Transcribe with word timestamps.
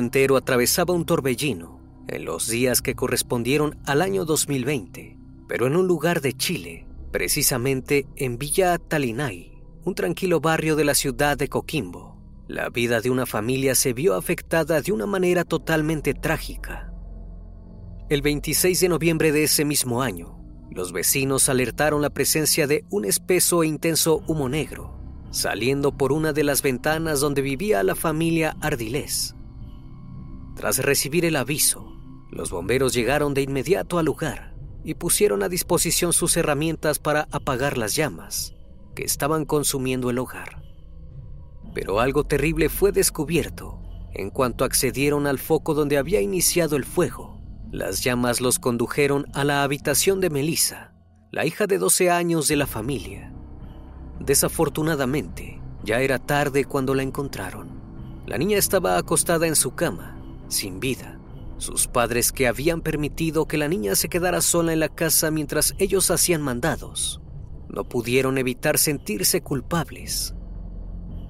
Entero 0.00 0.36
atravesaba 0.36 0.92
un 0.92 1.04
torbellino 1.04 1.80
en 2.08 2.24
los 2.24 2.48
días 2.48 2.82
que 2.82 2.96
correspondieron 2.96 3.78
al 3.86 4.02
año 4.02 4.24
2020, 4.24 5.16
pero 5.46 5.68
en 5.68 5.76
un 5.76 5.86
lugar 5.86 6.20
de 6.20 6.32
Chile, 6.32 6.88
precisamente 7.12 8.08
en 8.16 8.36
Villa 8.36 8.76
Talinay, 8.78 9.62
un 9.84 9.94
tranquilo 9.94 10.40
barrio 10.40 10.74
de 10.74 10.84
la 10.84 10.94
ciudad 10.94 11.38
de 11.38 11.48
Coquimbo, 11.48 12.18
la 12.48 12.68
vida 12.68 13.00
de 13.00 13.10
una 13.10 13.26
familia 13.26 13.76
se 13.76 13.92
vio 13.92 14.16
afectada 14.16 14.80
de 14.80 14.90
una 14.90 15.06
manera 15.06 15.44
totalmente 15.44 16.14
trágica. 16.14 16.92
El 18.08 18.22
26 18.22 18.80
de 18.80 18.88
noviembre 18.88 19.30
de 19.30 19.44
ese 19.44 19.64
mismo 19.64 20.02
año, 20.02 20.36
los 20.68 20.92
vecinos 20.92 21.48
alertaron 21.48 22.02
la 22.02 22.10
presencia 22.10 22.66
de 22.66 22.84
un 22.90 23.04
espeso 23.04 23.62
e 23.62 23.68
intenso 23.68 24.24
humo 24.26 24.48
negro, 24.48 25.00
saliendo 25.30 25.96
por 25.96 26.10
una 26.12 26.32
de 26.32 26.42
las 26.42 26.62
ventanas 26.62 27.20
donde 27.20 27.40
vivía 27.40 27.84
la 27.84 27.94
familia 27.94 28.56
Ardilés. 28.60 29.36
Tras 30.60 30.76
recibir 30.76 31.24
el 31.24 31.36
aviso, 31.36 31.96
los 32.30 32.50
bomberos 32.50 32.92
llegaron 32.92 33.32
de 33.32 33.40
inmediato 33.40 33.98
al 33.98 34.04
lugar 34.04 34.54
y 34.84 34.92
pusieron 34.92 35.42
a 35.42 35.48
disposición 35.48 36.12
sus 36.12 36.36
herramientas 36.36 36.98
para 36.98 37.28
apagar 37.30 37.78
las 37.78 37.96
llamas 37.96 38.52
que 38.94 39.02
estaban 39.02 39.46
consumiendo 39.46 40.10
el 40.10 40.18
hogar. 40.18 40.62
Pero 41.72 41.98
algo 41.98 42.24
terrible 42.24 42.68
fue 42.68 42.92
descubierto 42.92 43.80
en 44.12 44.28
cuanto 44.28 44.66
accedieron 44.66 45.26
al 45.26 45.38
foco 45.38 45.72
donde 45.72 45.96
había 45.96 46.20
iniciado 46.20 46.76
el 46.76 46.84
fuego. 46.84 47.40
Las 47.72 48.04
llamas 48.04 48.42
los 48.42 48.58
condujeron 48.58 49.24
a 49.32 49.44
la 49.44 49.62
habitación 49.62 50.20
de 50.20 50.28
Melissa, 50.28 50.92
la 51.30 51.46
hija 51.46 51.66
de 51.68 51.78
12 51.78 52.10
años 52.10 52.48
de 52.48 52.56
la 52.56 52.66
familia. 52.66 53.32
Desafortunadamente, 54.18 55.58
ya 55.84 56.02
era 56.02 56.18
tarde 56.18 56.66
cuando 56.66 56.94
la 56.94 57.02
encontraron. 57.02 57.80
La 58.26 58.36
niña 58.36 58.58
estaba 58.58 58.98
acostada 58.98 59.46
en 59.46 59.56
su 59.56 59.74
cama, 59.74 60.19
sin 60.50 60.80
vida. 60.80 61.18
Sus 61.58 61.86
padres 61.86 62.32
que 62.32 62.46
habían 62.46 62.80
permitido 62.80 63.46
que 63.46 63.58
la 63.58 63.68
niña 63.68 63.94
se 63.94 64.08
quedara 64.08 64.40
sola 64.40 64.72
en 64.72 64.80
la 64.80 64.88
casa 64.88 65.30
mientras 65.30 65.74
ellos 65.78 66.10
hacían 66.10 66.42
mandados, 66.42 67.20
no 67.68 67.84
pudieron 67.84 68.38
evitar 68.38 68.78
sentirse 68.78 69.42
culpables. 69.42 70.34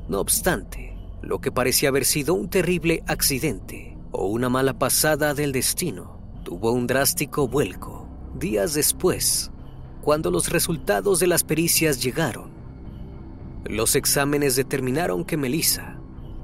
No 0.09 0.20
obstante, 0.20 0.97
lo 1.22 1.41
que 1.41 1.53
parecía 1.53 1.88
haber 1.88 2.04
sido 2.04 2.34
un 2.34 2.48
terrible 2.48 3.03
accidente 3.06 3.98
o 4.12 4.26
una 4.26 4.48
mala 4.48 4.78
pasada 4.78 5.34
del 5.34 5.53
destino 5.53 6.20
tuvo 6.44 6.72
un 6.72 6.86
drástico 6.86 7.47
vuelco 7.47 8.09
días 8.34 8.75
después, 8.75 9.50
cuando 10.03 10.30
los 10.30 10.50
resultados 10.50 11.20
de 11.20 11.26
las 11.26 11.44
pericias 11.44 12.03
llegaron. 12.03 12.50
Los 13.64 13.97
exámenes 13.97 14.56
determinaron 14.56 15.25
que 15.25 15.36
Melissa 15.36 16.00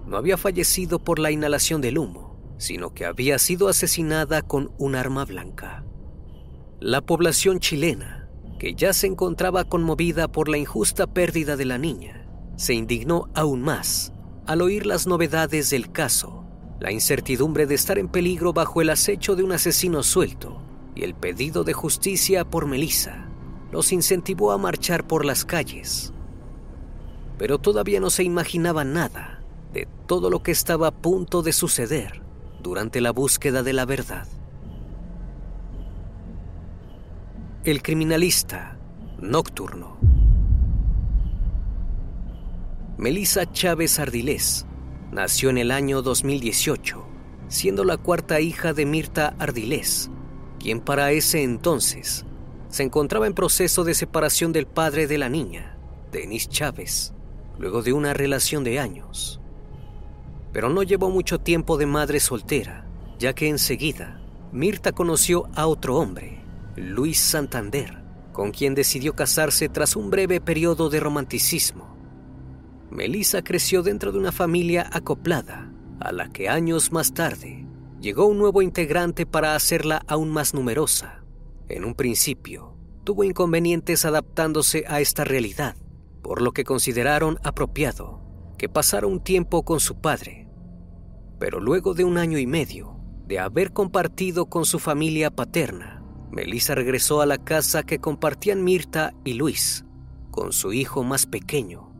no 0.06 0.16
había 0.16 0.36
fallecido 0.36 0.98
por 0.98 1.18
la 1.18 1.30
inhalación 1.30 1.80
del 1.80 1.98
humo, 1.98 2.25
sino 2.58 2.94
que 2.94 3.04
había 3.04 3.38
sido 3.38 3.68
asesinada 3.68 4.42
con 4.42 4.72
un 4.78 4.94
arma 4.94 5.24
blanca. 5.24 5.84
La 6.80 7.00
población 7.00 7.60
chilena, 7.60 8.28
que 8.58 8.74
ya 8.74 8.92
se 8.92 9.06
encontraba 9.06 9.64
conmovida 9.64 10.28
por 10.28 10.48
la 10.48 10.58
injusta 10.58 11.06
pérdida 11.06 11.56
de 11.56 11.64
la 11.64 11.78
niña, 11.78 12.28
se 12.56 12.74
indignó 12.74 13.28
aún 13.34 13.62
más 13.62 14.12
al 14.46 14.62
oír 14.62 14.86
las 14.86 15.06
novedades 15.06 15.70
del 15.70 15.90
caso, 15.90 16.44
la 16.78 16.92
incertidumbre 16.92 17.66
de 17.66 17.74
estar 17.74 17.98
en 17.98 18.08
peligro 18.08 18.52
bajo 18.52 18.80
el 18.80 18.90
acecho 18.90 19.34
de 19.34 19.42
un 19.42 19.52
asesino 19.52 20.02
suelto 20.02 20.62
y 20.94 21.02
el 21.02 21.14
pedido 21.14 21.64
de 21.64 21.72
justicia 21.72 22.44
por 22.44 22.66
Melissa 22.66 23.28
los 23.72 23.92
incentivó 23.92 24.52
a 24.52 24.58
marchar 24.58 25.06
por 25.06 25.24
las 25.24 25.44
calles. 25.44 26.12
Pero 27.38 27.58
todavía 27.58 28.00
no 28.00 28.08
se 28.08 28.22
imaginaba 28.22 28.84
nada 28.84 29.42
de 29.72 29.88
todo 30.06 30.30
lo 30.30 30.42
que 30.42 30.52
estaba 30.52 30.88
a 30.88 30.94
punto 30.94 31.42
de 31.42 31.52
suceder 31.52 32.25
durante 32.62 33.00
la 33.00 33.12
búsqueda 33.12 33.62
de 33.62 33.72
la 33.72 33.84
verdad. 33.84 34.26
El 37.64 37.82
criminalista 37.82 38.78
nocturno. 39.20 39.96
Melissa 42.98 43.50
Chávez 43.50 43.98
Ardilés 43.98 44.66
nació 45.12 45.50
en 45.50 45.58
el 45.58 45.70
año 45.70 46.02
2018, 46.02 47.04
siendo 47.48 47.84
la 47.84 47.96
cuarta 47.96 48.40
hija 48.40 48.72
de 48.72 48.86
Mirta 48.86 49.34
Ardilés, 49.38 50.10
quien 50.58 50.80
para 50.80 51.12
ese 51.12 51.42
entonces 51.42 52.24
se 52.68 52.82
encontraba 52.82 53.26
en 53.26 53.34
proceso 53.34 53.84
de 53.84 53.94
separación 53.94 54.52
del 54.52 54.66
padre 54.66 55.06
de 55.06 55.18
la 55.18 55.28
niña, 55.28 55.78
Denis 56.12 56.48
Chávez, 56.48 57.14
luego 57.58 57.82
de 57.82 57.92
una 57.92 58.14
relación 58.14 58.64
de 58.64 58.78
años. 58.78 59.40
Pero 60.56 60.70
no 60.70 60.82
llevó 60.82 61.10
mucho 61.10 61.38
tiempo 61.38 61.76
de 61.76 61.84
madre 61.84 62.18
soltera, 62.18 62.86
ya 63.18 63.34
que 63.34 63.46
enseguida 63.46 64.22
Mirta 64.52 64.92
conoció 64.92 65.50
a 65.54 65.66
otro 65.66 65.98
hombre, 65.98 66.38
Luis 66.76 67.18
Santander, 67.18 68.02
con 68.32 68.52
quien 68.52 68.74
decidió 68.74 69.14
casarse 69.14 69.68
tras 69.68 69.96
un 69.96 70.08
breve 70.08 70.40
periodo 70.40 70.88
de 70.88 70.98
romanticismo. 70.98 71.94
Melissa 72.90 73.42
creció 73.42 73.82
dentro 73.82 74.12
de 74.12 74.18
una 74.18 74.32
familia 74.32 74.88
acoplada, 74.90 75.70
a 76.00 76.10
la 76.10 76.30
que 76.30 76.48
años 76.48 76.90
más 76.90 77.12
tarde 77.12 77.66
llegó 78.00 78.24
un 78.24 78.38
nuevo 78.38 78.62
integrante 78.62 79.26
para 79.26 79.56
hacerla 79.56 80.04
aún 80.06 80.30
más 80.30 80.54
numerosa. 80.54 81.22
En 81.68 81.84
un 81.84 81.94
principio, 81.94 82.72
tuvo 83.04 83.24
inconvenientes 83.24 84.06
adaptándose 84.06 84.86
a 84.88 85.02
esta 85.02 85.22
realidad, 85.22 85.76
por 86.22 86.40
lo 86.40 86.52
que 86.52 86.64
consideraron 86.64 87.38
apropiado 87.44 88.24
que 88.56 88.70
pasara 88.70 89.06
un 89.06 89.20
tiempo 89.20 89.62
con 89.62 89.80
su 89.80 90.00
padre. 90.00 90.45
Pero 91.38 91.60
luego 91.60 91.94
de 91.94 92.04
un 92.04 92.18
año 92.18 92.38
y 92.38 92.46
medio 92.46 92.96
de 93.26 93.38
haber 93.38 93.72
compartido 93.72 94.46
con 94.46 94.64
su 94.64 94.78
familia 94.78 95.30
paterna, 95.30 96.02
Melissa 96.30 96.74
regresó 96.74 97.20
a 97.20 97.26
la 97.26 97.38
casa 97.38 97.82
que 97.82 97.98
compartían 97.98 98.64
Mirta 98.64 99.14
y 99.24 99.34
Luis, 99.34 99.84
con 100.30 100.52
su 100.52 100.72
hijo 100.72 101.02
más 101.02 101.26
pequeño. 101.26 101.92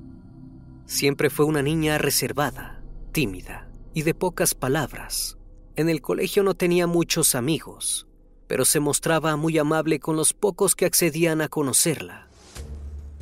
Siempre 0.87 1.31
fue 1.31 1.47
una 1.47 1.63
niña 1.63 1.99
reservada, 1.99 2.83
tímida 3.13 3.69
y 3.93 4.03
de 4.03 4.15
pocas 4.15 4.55
palabras. 4.55 5.37
En 5.75 5.89
el 5.89 6.01
colegio 6.01 6.43
no 6.43 6.55
tenía 6.55 6.87
muchos 6.87 7.35
amigos, 7.35 8.07
pero 8.47 8.65
se 8.65 8.81
mostraba 8.81 9.37
muy 9.37 9.59
amable 9.59 9.99
con 9.99 10.17
los 10.17 10.33
pocos 10.33 10.75
que 10.75 10.87
accedían 10.87 11.41
a 11.41 11.49
conocerla. 11.49 12.29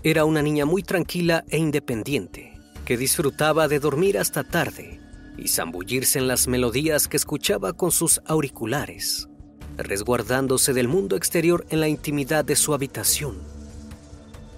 Era 0.02 0.24
una 0.26 0.42
niña 0.42 0.66
muy 0.66 0.82
tranquila 0.82 1.44
e 1.48 1.58
independiente, 1.58 2.58
que 2.84 2.98
disfrutaba 2.98 3.66
de 3.66 3.80
dormir 3.80 4.18
hasta 4.18 4.44
tarde 4.44 5.03
y 5.36 5.48
zambullirse 5.48 6.18
en 6.18 6.28
las 6.28 6.48
melodías 6.48 7.08
que 7.08 7.16
escuchaba 7.16 7.72
con 7.72 7.90
sus 7.90 8.20
auriculares, 8.26 9.28
resguardándose 9.76 10.72
del 10.72 10.88
mundo 10.88 11.16
exterior 11.16 11.66
en 11.70 11.80
la 11.80 11.88
intimidad 11.88 12.44
de 12.44 12.56
su 12.56 12.74
habitación. 12.74 13.38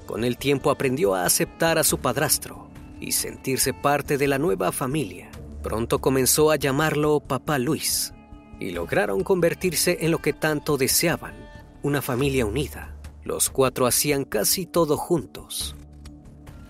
Con 0.07 0.25
el 0.25 0.37
tiempo 0.37 0.71
aprendió 0.71 1.15
a 1.15 1.25
aceptar 1.25 1.79
a 1.79 1.85
su 1.85 1.99
padrastro 1.99 2.69
y 3.01 3.13
sentirse 3.13 3.75
parte 3.75 4.19
de 4.19 4.29
la 4.29 4.39
nueva 4.39 4.73
familia. 4.73 5.31
Pronto 5.63 6.01
comenzó 6.01 6.51
a 6.51 6.57
llamarlo 6.57 7.21
Papá 7.21 7.59
Luis 7.59 8.13
y 8.61 8.71
lograron 8.71 9.23
convertirse 9.23 9.99
en 10.01 10.13
lo 10.13 10.19
que 10.19 10.33
tanto 10.33 10.77
deseaban, 10.77 11.35
una 11.83 12.03
familia 12.03 12.47
unida. 12.47 12.97
Los 13.25 13.51
cuatro 13.51 13.87
hacían 13.87 14.25
casi 14.25 14.67
todo 14.67 14.97
juntos. 14.97 15.75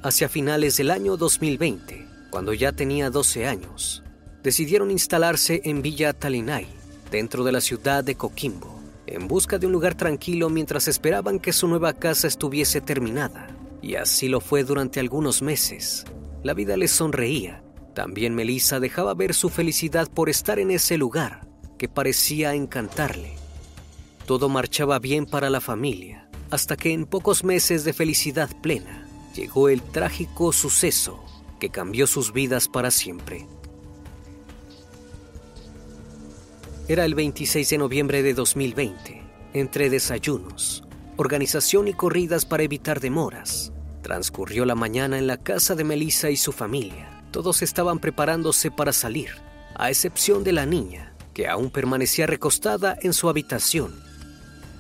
Hacia 0.02 0.28
finales 0.28 0.76
del 0.78 0.90
año 0.90 1.16
2020, 1.16 2.05
cuando 2.30 2.52
ya 2.52 2.72
tenía 2.72 3.10
12 3.10 3.46
años, 3.46 4.02
decidieron 4.42 4.90
instalarse 4.90 5.60
en 5.64 5.82
Villa 5.82 6.12
Talinay, 6.12 6.66
dentro 7.10 7.44
de 7.44 7.52
la 7.52 7.60
ciudad 7.60 8.04
de 8.04 8.14
Coquimbo, 8.14 8.80
en 9.06 9.28
busca 9.28 9.58
de 9.58 9.66
un 9.66 9.72
lugar 9.72 9.94
tranquilo 9.94 10.50
mientras 10.50 10.88
esperaban 10.88 11.38
que 11.38 11.52
su 11.52 11.68
nueva 11.68 11.92
casa 11.92 12.26
estuviese 12.26 12.80
terminada. 12.80 13.48
Y 13.82 13.94
así 13.94 14.28
lo 14.28 14.40
fue 14.40 14.64
durante 14.64 15.00
algunos 15.00 15.42
meses. 15.42 16.04
La 16.42 16.54
vida 16.54 16.76
les 16.76 16.90
sonreía. 16.90 17.62
También 17.94 18.34
Melissa 18.34 18.80
dejaba 18.80 19.14
ver 19.14 19.32
su 19.32 19.48
felicidad 19.48 20.08
por 20.08 20.28
estar 20.28 20.58
en 20.58 20.70
ese 20.70 20.98
lugar, 20.98 21.46
que 21.78 21.88
parecía 21.88 22.54
encantarle. 22.54 23.34
Todo 24.26 24.48
marchaba 24.48 24.98
bien 24.98 25.26
para 25.26 25.50
la 25.50 25.60
familia, 25.60 26.28
hasta 26.50 26.76
que 26.76 26.92
en 26.92 27.06
pocos 27.06 27.44
meses 27.44 27.84
de 27.84 27.92
felicidad 27.92 28.50
plena 28.60 29.08
llegó 29.34 29.68
el 29.68 29.82
trágico 29.82 30.52
suceso 30.52 31.25
que 31.58 31.70
cambió 31.70 32.06
sus 32.06 32.32
vidas 32.32 32.68
para 32.68 32.90
siempre. 32.90 33.46
Era 36.88 37.04
el 37.04 37.14
26 37.16 37.68
de 37.68 37.78
noviembre 37.78 38.22
de 38.22 38.32
2020, 38.32 39.22
entre 39.54 39.90
desayunos, 39.90 40.84
organización 41.16 41.88
y 41.88 41.94
corridas 41.94 42.44
para 42.44 42.62
evitar 42.62 43.00
demoras. 43.00 43.72
Transcurrió 44.02 44.64
la 44.64 44.76
mañana 44.76 45.18
en 45.18 45.26
la 45.26 45.36
casa 45.36 45.74
de 45.74 45.82
Melissa 45.82 46.30
y 46.30 46.36
su 46.36 46.52
familia. 46.52 47.24
Todos 47.32 47.62
estaban 47.62 47.98
preparándose 47.98 48.70
para 48.70 48.92
salir, 48.92 49.30
a 49.74 49.90
excepción 49.90 50.44
de 50.44 50.52
la 50.52 50.64
niña, 50.64 51.12
que 51.34 51.48
aún 51.48 51.70
permanecía 51.70 52.26
recostada 52.26 52.96
en 53.02 53.12
su 53.12 53.28
habitación. 53.28 54.00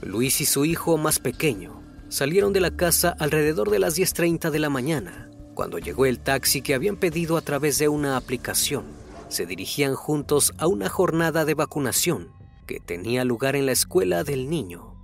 Luis 0.00 0.40
y 0.40 0.46
su 0.46 0.64
hijo 0.64 0.96
más 0.96 1.18
pequeño 1.18 1.82
salieron 2.08 2.52
de 2.52 2.60
la 2.60 2.70
casa 2.70 3.16
alrededor 3.18 3.70
de 3.70 3.80
las 3.80 3.98
10.30 3.98 4.50
de 4.50 4.58
la 4.58 4.70
mañana, 4.70 5.25
cuando 5.56 5.78
llegó 5.78 6.06
el 6.06 6.20
taxi 6.20 6.60
que 6.62 6.74
habían 6.74 6.96
pedido 6.96 7.36
a 7.36 7.40
través 7.40 7.78
de 7.78 7.88
una 7.88 8.16
aplicación. 8.16 8.84
Se 9.28 9.46
dirigían 9.46 9.96
juntos 9.96 10.52
a 10.58 10.68
una 10.68 10.88
jornada 10.88 11.44
de 11.44 11.54
vacunación 11.54 12.28
que 12.66 12.78
tenía 12.78 13.24
lugar 13.24 13.56
en 13.56 13.66
la 13.66 13.72
escuela 13.72 14.22
del 14.22 14.48
niño. 14.48 14.94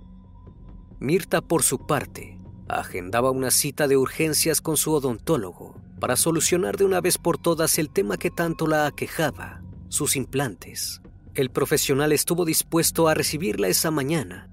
Mirta, 0.99 1.41
por 1.41 1.63
su 1.63 1.85
parte, 1.85 2.39
agendaba 2.69 3.31
una 3.31 3.51
cita 3.51 3.87
de 3.87 3.97
urgencias 3.97 4.61
con 4.61 4.77
su 4.77 4.93
odontólogo 4.93 5.81
para 5.99 6.15
solucionar 6.15 6.77
de 6.77 6.85
una 6.85 7.01
vez 7.01 7.17
por 7.17 7.37
todas 7.37 7.79
el 7.79 7.89
tema 7.89 8.17
que 8.17 8.29
tanto 8.29 8.67
la 8.67 8.85
aquejaba, 8.85 9.63
sus 9.89 10.15
implantes. 10.15 11.01
El 11.33 11.49
profesional 11.49 12.11
estuvo 12.11 12.45
dispuesto 12.45 13.07
a 13.07 13.15
recibirla 13.15 13.69
esa 13.69 13.89
mañana. 13.89 14.49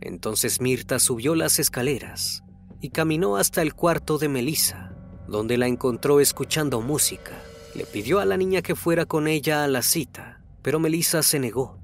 Entonces 0.00 0.60
Mirta 0.60 0.98
subió 0.98 1.34
las 1.34 1.58
escaleras 1.58 2.42
y 2.80 2.90
caminó 2.90 3.36
hasta 3.36 3.60
el 3.60 3.74
cuarto 3.74 4.18
de 4.18 4.28
Melissa, 4.28 4.91
donde 5.32 5.56
la 5.56 5.66
encontró 5.66 6.20
escuchando 6.20 6.82
música. 6.82 7.32
Le 7.74 7.86
pidió 7.86 8.20
a 8.20 8.26
la 8.26 8.36
niña 8.36 8.60
que 8.60 8.76
fuera 8.76 9.06
con 9.06 9.26
ella 9.26 9.64
a 9.64 9.66
la 9.66 9.80
cita, 9.80 10.42
pero 10.60 10.78
Melissa 10.78 11.22
se 11.22 11.40
negó. 11.40 11.78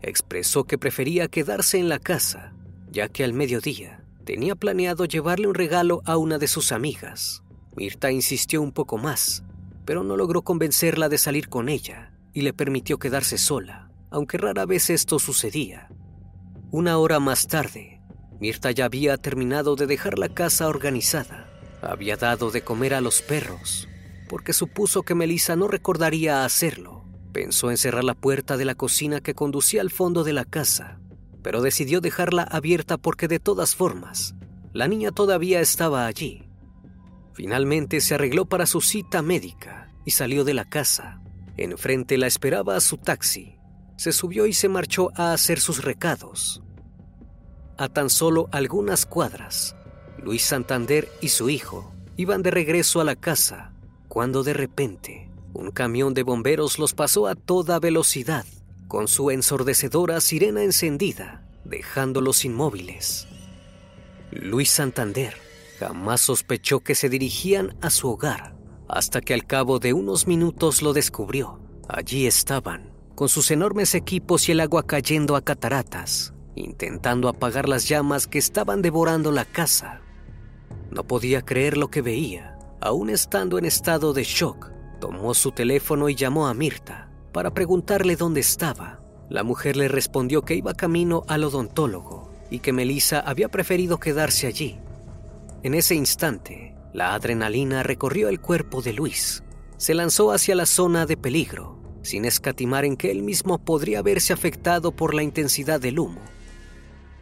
Expresó 0.00 0.64
que 0.64 0.78
prefería 0.78 1.28
quedarse 1.28 1.78
en 1.78 1.90
la 1.90 1.98
casa, 1.98 2.54
ya 2.90 3.08
que 3.08 3.22
al 3.22 3.34
mediodía 3.34 4.02
tenía 4.24 4.56
planeado 4.56 5.04
llevarle 5.04 5.46
un 5.46 5.54
regalo 5.54 6.00
a 6.06 6.16
una 6.16 6.38
de 6.38 6.48
sus 6.48 6.72
amigas. 6.72 7.42
Mirta 7.76 8.10
insistió 8.10 8.62
un 8.62 8.72
poco 8.72 8.96
más, 8.96 9.44
pero 9.84 10.02
no 10.02 10.16
logró 10.16 10.40
convencerla 10.40 11.10
de 11.10 11.18
salir 11.18 11.50
con 11.50 11.68
ella 11.68 12.12
y 12.32 12.40
le 12.40 12.54
permitió 12.54 12.98
quedarse 12.98 13.36
sola, 13.36 13.90
aunque 14.10 14.38
rara 14.38 14.64
vez 14.64 14.88
esto 14.88 15.18
sucedía. 15.18 15.90
Una 16.70 16.96
hora 16.96 17.20
más 17.20 17.46
tarde, 17.46 18.00
Mirta 18.40 18.70
ya 18.70 18.86
había 18.86 19.18
terminado 19.18 19.76
de 19.76 19.86
dejar 19.86 20.18
la 20.18 20.30
casa 20.30 20.68
organizada. 20.68 21.57
Había 21.82 22.16
dado 22.16 22.50
de 22.50 22.62
comer 22.62 22.94
a 22.94 23.00
los 23.00 23.22
perros, 23.22 23.88
porque 24.28 24.52
supuso 24.52 25.02
que 25.02 25.14
Melissa 25.14 25.56
no 25.56 25.68
recordaría 25.68 26.44
hacerlo. 26.44 27.04
Pensó 27.32 27.70
en 27.70 27.76
cerrar 27.76 28.04
la 28.04 28.14
puerta 28.14 28.56
de 28.56 28.64
la 28.64 28.74
cocina 28.74 29.20
que 29.20 29.34
conducía 29.34 29.80
al 29.80 29.90
fondo 29.90 30.24
de 30.24 30.32
la 30.32 30.44
casa, 30.44 30.98
pero 31.42 31.62
decidió 31.62 32.00
dejarla 32.00 32.42
abierta 32.42 32.96
porque 32.96 33.28
de 33.28 33.38
todas 33.38 33.74
formas, 33.76 34.34
la 34.72 34.88
niña 34.88 35.12
todavía 35.12 35.60
estaba 35.60 36.06
allí. 36.06 36.48
Finalmente 37.32 38.00
se 38.00 38.14
arregló 38.14 38.46
para 38.46 38.66
su 38.66 38.80
cita 38.80 39.22
médica 39.22 39.92
y 40.04 40.10
salió 40.10 40.44
de 40.44 40.54
la 40.54 40.64
casa. 40.64 41.20
Enfrente 41.56 42.18
la 42.18 42.26
esperaba 42.26 42.80
su 42.80 42.96
taxi. 42.96 43.56
Se 43.96 44.12
subió 44.12 44.46
y 44.46 44.52
se 44.52 44.68
marchó 44.68 45.10
a 45.14 45.32
hacer 45.32 45.60
sus 45.60 45.84
recados. 45.84 46.62
A 47.76 47.88
tan 47.88 48.10
solo 48.10 48.48
algunas 48.50 49.06
cuadras, 49.06 49.76
Luis 50.28 50.42
Santander 50.42 51.08
y 51.22 51.28
su 51.28 51.48
hijo 51.48 51.90
iban 52.18 52.42
de 52.42 52.50
regreso 52.50 53.00
a 53.00 53.04
la 53.04 53.16
casa 53.16 53.72
cuando 54.08 54.42
de 54.42 54.52
repente 54.52 55.30
un 55.54 55.70
camión 55.70 56.12
de 56.12 56.22
bomberos 56.22 56.78
los 56.78 56.92
pasó 56.92 57.28
a 57.28 57.34
toda 57.34 57.80
velocidad, 57.80 58.44
con 58.88 59.08
su 59.08 59.30
ensordecedora 59.30 60.20
sirena 60.20 60.62
encendida, 60.64 61.48
dejándolos 61.64 62.44
inmóviles. 62.44 63.26
Luis 64.30 64.68
Santander 64.70 65.34
jamás 65.78 66.20
sospechó 66.20 66.80
que 66.80 66.94
se 66.94 67.08
dirigían 67.08 67.74
a 67.80 67.88
su 67.88 68.10
hogar 68.10 68.54
hasta 68.86 69.22
que 69.22 69.32
al 69.32 69.46
cabo 69.46 69.78
de 69.78 69.94
unos 69.94 70.26
minutos 70.26 70.82
lo 70.82 70.92
descubrió. 70.92 71.58
Allí 71.88 72.26
estaban, 72.26 72.92
con 73.14 73.30
sus 73.30 73.50
enormes 73.50 73.94
equipos 73.94 74.46
y 74.50 74.52
el 74.52 74.60
agua 74.60 74.86
cayendo 74.86 75.36
a 75.36 75.40
cataratas, 75.40 76.34
intentando 76.54 77.30
apagar 77.30 77.66
las 77.66 77.88
llamas 77.88 78.26
que 78.26 78.36
estaban 78.36 78.82
devorando 78.82 79.32
la 79.32 79.46
casa. 79.46 80.02
No 80.90 81.04
podía 81.04 81.42
creer 81.42 81.76
lo 81.76 81.90
que 81.90 82.02
veía. 82.02 82.58
Aún 82.80 83.10
estando 83.10 83.58
en 83.58 83.64
estado 83.64 84.12
de 84.12 84.24
shock, 84.24 84.70
tomó 85.00 85.34
su 85.34 85.52
teléfono 85.52 86.08
y 86.08 86.14
llamó 86.14 86.46
a 86.46 86.54
Mirta 86.54 87.10
para 87.32 87.52
preguntarle 87.52 88.16
dónde 88.16 88.40
estaba. 88.40 89.00
La 89.28 89.42
mujer 89.42 89.76
le 89.76 89.88
respondió 89.88 90.42
que 90.42 90.54
iba 90.54 90.74
camino 90.74 91.24
al 91.28 91.44
odontólogo 91.44 92.30
y 92.50 92.60
que 92.60 92.72
Melissa 92.72 93.20
había 93.20 93.48
preferido 93.48 93.98
quedarse 93.98 94.46
allí. 94.46 94.78
En 95.62 95.74
ese 95.74 95.94
instante, 95.94 96.74
la 96.92 97.14
adrenalina 97.14 97.82
recorrió 97.82 98.28
el 98.28 98.40
cuerpo 98.40 98.80
de 98.80 98.92
Luis. 98.92 99.42
Se 99.76 99.94
lanzó 99.94 100.32
hacia 100.32 100.54
la 100.54 100.66
zona 100.66 101.04
de 101.04 101.16
peligro, 101.16 101.78
sin 102.02 102.24
escatimar 102.24 102.84
en 102.84 102.96
que 102.96 103.10
él 103.10 103.22
mismo 103.22 103.58
podría 103.58 104.02
verse 104.02 104.32
afectado 104.32 104.92
por 104.92 105.14
la 105.14 105.22
intensidad 105.22 105.80
del 105.80 105.98
humo. 105.98 106.20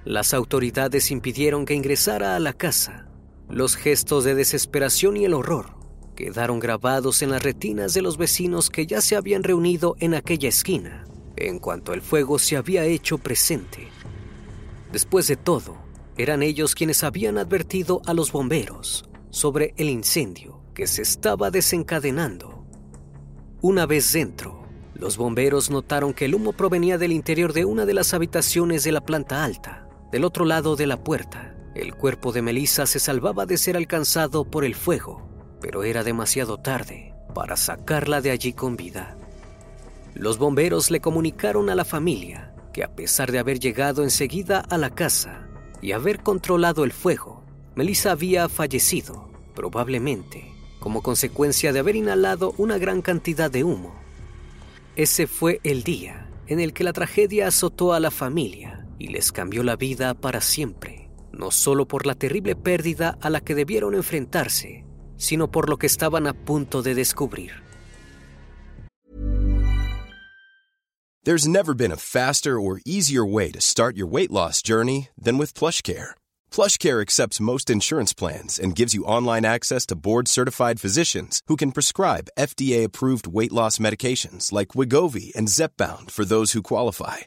Las 0.04 0.32
autoridades 0.34 1.10
impidieron 1.10 1.66
que 1.66 1.74
ingresara 1.74 2.36
a 2.36 2.38
la 2.38 2.52
casa. 2.52 3.08
Los 3.48 3.76
gestos 3.76 4.24
de 4.24 4.34
desesperación 4.34 5.16
y 5.16 5.24
el 5.24 5.34
horror 5.34 5.76
quedaron 6.16 6.58
grabados 6.58 7.22
en 7.22 7.30
las 7.30 7.42
retinas 7.42 7.94
de 7.94 8.02
los 8.02 8.16
vecinos 8.16 8.70
que 8.70 8.86
ya 8.86 9.00
se 9.00 9.14
habían 9.14 9.44
reunido 9.44 9.94
en 10.00 10.14
aquella 10.14 10.48
esquina, 10.48 11.04
en 11.36 11.60
cuanto 11.60 11.92
el 11.92 12.02
fuego 12.02 12.38
se 12.38 12.56
había 12.56 12.84
hecho 12.84 13.18
presente. 13.18 13.88
Después 14.90 15.28
de 15.28 15.36
todo, 15.36 15.76
eran 16.16 16.42
ellos 16.42 16.74
quienes 16.74 17.04
habían 17.04 17.38
advertido 17.38 18.02
a 18.06 18.14
los 18.14 18.32
bomberos 18.32 19.08
sobre 19.30 19.74
el 19.76 19.90
incendio 19.90 20.60
que 20.74 20.86
se 20.86 21.02
estaba 21.02 21.50
desencadenando. 21.50 22.64
Una 23.60 23.86
vez 23.86 24.12
dentro, 24.12 24.66
los 24.94 25.16
bomberos 25.16 25.70
notaron 25.70 26.14
que 26.14 26.24
el 26.24 26.34
humo 26.34 26.52
provenía 26.52 26.98
del 26.98 27.12
interior 27.12 27.52
de 27.52 27.64
una 27.64 27.86
de 27.86 27.94
las 27.94 28.14
habitaciones 28.14 28.82
de 28.82 28.92
la 28.92 29.02
planta 29.02 29.44
alta. 29.44 29.88
Del 30.10 30.24
otro 30.24 30.44
lado 30.44 30.76
de 30.76 30.86
la 30.86 31.02
puerta, 31.02 31.55
el 31.80 31.94
cuerpo 31.94 32.32
de 32.32 32.42
Melissa 32.42 32.86
se 32.86 32.98
salvaba 32.98 33.46
de 33.46 33.58
ser 33.58 33.76
alcanzado 33.76 34.44
por 34.44 34.64
el 34.64 34.74
fuego, 34.74 35.28
pero 35.60 35.84
era 35.84 36.02
demasiado 36.02 36.58
tarde 36.58 37.14
para 37.34 37.56
sacarla 37.56 38.20
de 38.20 38.30
allí 38.30 38.52
con 38.52 38.76
vida. 38.76 39.16
Los 40.14 40.38
bomberos 40.38 40.90
le 40.90 41.00
comunicaron 41.00 41.68
a 41.68 41.74
la 41.74 41.84
familia 41.84 42.54
que 42.72 42.82
a 42.82 42.94
pesar 42.94 43.32
de 43.32 43.38
haber 43.38 43.58
llegado 43.58 44.02
enseguida 44.02 44.60
a 44.60 44.78
la 44.78 44.90
casa 44.90 45.48
y 45.82 45.92
haber 45.92 46.22
controlado 46.22 46.84
el 46.84 46.92
fuego, 46.92 47.44
Melissa 47.74 48.12
había 48.12 48.48
fallecido, 48.48 49.30
probablemente 49.54 50.56
como 50.86 51.02
consecuencia 51.02 51.72
de 51.72 51.80
haber 51.80 51.96
inhalado 51.96 52.54
una 52.58 52.78
gran 52.78 53.02
cantidad 53.02 53.50
de 53.50 53.64
humo. 53.64 53.92
Ese 54.94 55.26
fue 55.26 55.58
el 55.64 55.82
día 55.82 56.30
en 56.46 56.60
el 56.60 56.72
que 56.72 56.84
la 56.84 56.92
tragedia 56.92 57.48
azotó 57.48 57.92
a 57.92 57.98
la 57.98 58.12
familia 58.12 58.86
y 58.96 59.08
les 59.08 59.32
cambió 59.32 59.64
la 59.64 59.74
vida 59.74 60.14
para 60.14 60.40
siempre, 60.40 60.95
no 61.36 61.50
solo 61.50 61.86
por 61.86 62.06
la 62.06 62.14
terrible 62.14 62.56
pérdida 62.56 63.18
a 63.20 63.30
la 63.30 63.40
que 63.40 63.54
debieron 63.54 63.94
enfrentarse, 63.94 64.84
sino 65.16 65.50
por 65.50 65.68
lo 65.68 65.76
que 65.76 65.86
estaban 65.86 66.26
a 66.26 66.32
punto 66.32 66.82
de 66.82 66.94
descubrir. 66.94 67.66
There's 71.26 71.48
never 71.48 71.74
been 71.74 71.90
a 71.90 71.96
faster 71.96 72.60
or 72.60 72.80
easier 72.86 73.26
way 73.26 73.50
to 73.50 73.60
start 73.60 73.96
your 73.96 74.06
weight 74.06 74.30
loss 74.30 74.62
journey 74.62 75.08
than 75.18 75.38
with 75.38 75.58
PlushCare. 75.58 76.14
PlushCare 76.52 77.02
accepts 77.02 77.40
most 77.40 77.68
insurance 77.68 78.14
plans 78.14 78.60
and 78.60 78.76
gives 78.76 78.94
you 78.94 79.02
online 79.02 79.44
access 79.44 79.86
to 79.86 79.96
board-certified 79.96 80.78
physicians 80.78 81.42
who 81.48 81.56
can 81.56 81.72
prescribe 81.72 82.30
FDA-approved 82.38 83.26
weight 83.26 83.52
loss 83.52 83.78
medications 83.78 84.52
like 84.52 84.76
Wigovi 84.76 85.34
and 85.34 85.48
Zepbound 85.48 86.12
for 86.12 86.24
those 86.24 86.52
who 86.52 86.62
qualify. 86.62 87.26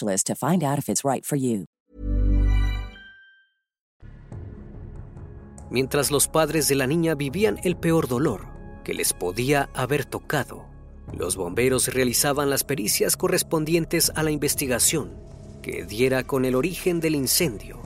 to 0.00 0.34
find 0.34 0.62
out 0.62 0.78
if 0.78 0.88
it's 0.88 1.04
right 1.04 1.24
for 1.24 1.36
you. 1.36 1.66
Mientras 5.70 6.10
los 6.10 6.28
padres 6.28 6.68
de 6.68 6.74
la 6.74 6.86
niña 6.86 7.14
vivían 7.14 7.58
el 7.64 7.76
peor 7.76 8.06
dolor 8.06 8.46
que 8.84 8.92
les 8.92 9.14
podía 9.14 9.70
haber 9.74 10.04
tocado, 10.04 10.66
los 11.16 11.36
bomberos 11.36 11.88
realizaban 11.88 12.50
las 12.50 12.62
pericias 12.62 13.16
correspondientes 13.16 14.12
a 14.14 14.22
la 14.22 14.30
investigación 14.30 15.14
que 15.62 15.84
diera 15.84 16.24
con 16.24 16.44
el 16.44 16.56
origen 16.56 17.00
del 17.00 17.14
incendio. 17.14 17.80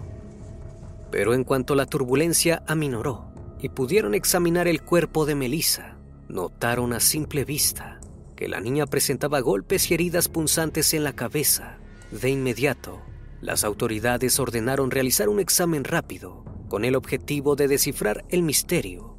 Pero 1.12 1.34
en 1.34 1.44
cuanto 1.44 1.74
la 1.74 1.86
turbulencia 1.86 2.64
aminoró 2.66 3.30
y 3.60 3.68
pudieron 3.68 4.14
examinar 4.14 4.66
el 4.66 4.82
cuerpo 4.82 5.24
de 5.24 5.34
Melissa, 5.34 5.96
notaron 6.28 6.92
a 6.92 7.00
simple 7.00 7.44
vista 7.44 8.00
que 8.34 8.48
la 8.48 8.60
niña 8.60 8.86
presentaba 8.86 9.40
golpes 9.40 9.90
y 9.90 9.94
heridas 9.94 10.28
punzantes 10.28 10.92
en 10.92 11.04
la 11.04 11.14
cabeza. 11.14 11.78
De 12.10 12.30
inmediato, 12.30 13.02
las 13.40 13.64
autoridades 13.64 14.38
ordenaron 14.38 14.90
realizar 14.90 15.28
un 15.28 15.40
examen 15.40 15.84
rápido 15.84 16.44
con 16.68 16.84
el 16.84 16.96
objetivo 16.96 17.56
de 17.56 17.68
descifrar 17.68 18.24
el 18.28 18.42
misterio. 18.42 19.16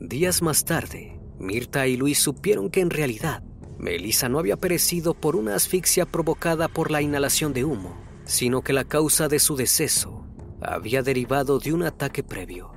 Días 0.00 0.42
más 0.42 0.64
tarde, 0.64 1.20
Mirta 1.38 1.86
y 1.86 1.96
Luis 1.96 2.18
supieron 2.18 2.70
que 2.70 2.80
en 2.80 2.90
realidad 2.90 3.42
Melissa 3.78 4.28
no 4.28 4.38
había 4.38 4.56
perecido 4.56 5.14
por 5.14 5.36
una 5.36 5.54
asfixia 5.54 6.06
provocada 6.06 6.68
por 6.68 6.90
la 6.90 7.02
inhalación 7.02 7.52
de 7.52 7.64
humo, 7.64 7.96
sino 8.24 8.62
que 8.62 8.72
la 8.72 8.84
causa 8.84 9.28
de 9.28 9.38
su 9.38 9.56
deceso 9.56 10.24
había 10.60 11.02
derivado 11.02 11.58
de 11.58 11.72
un 11.72 11.82
ataque 11.82 12.22
previo. 12.22 12.72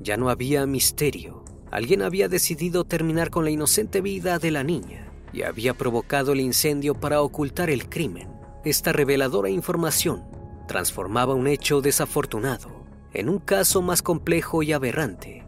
Ya 0.00 0.16
no 0.16 0.28
había 0.28 0.66
misterio. 0.66 1.44
Alguien 1.70 2.02
había 2.02 2.28
decidido 2.28 2.84
terminar 2.84 3.30
con 3.30 3.44
la 3.44 3.50
inocente 3.50 4.00
vida 4.00 4.38
de 4.38 4.50
la 4.50 4.62
niña 4.62 5.12
y 5.32 5.42
había 5.42 5.74
provocado 5.74 6.32
el 6.32 6.40
incendio 6.40 6.94
para 6.94 7.20
ocultar 7.22 7.70
el 7.70 7.88
crimen. 7.88 8.35
Esta 8.66 8.92
reveladora 8.92 9.48
información 9.48 10.24
transformaba 10.66 11.34
un 11.34 11.46
hecho 11.46 11.80
desafortunado 11.82 12.84
en 13.12 13.28
un 13.28 13.38
caso 13.38 13.80
más 13.80 14.02
complejo 14.02 14.60
y 14.64 14.72
aberrante. 14.72 15.44